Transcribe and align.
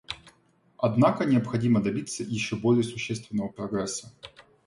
Однако 0.79 1.25
необходимо 1.25 1.79
добиться 1.79 2.23
еще 2.23 2.55
более 2.55 2.83
существенного 2.83 3.49
прогресса. 3.49 4.11